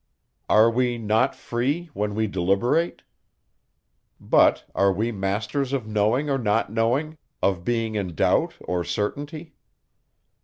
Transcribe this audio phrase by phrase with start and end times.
[0.49, 3.03] "Are we not free, when we deliberate?"
[4.19, 9.53] But, are we masters of knowing or not knowing, of being in doubt or certainty?